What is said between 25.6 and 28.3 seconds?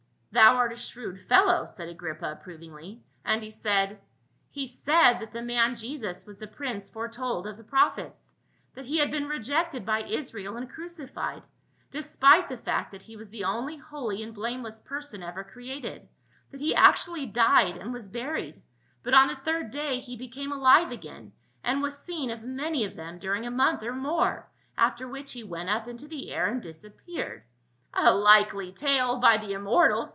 up into the air and disappeared." "A